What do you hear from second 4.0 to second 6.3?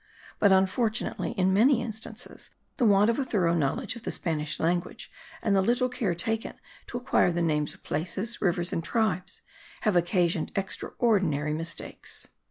the Spanish language and the little care